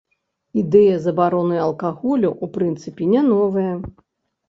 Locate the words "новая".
3.33-3.73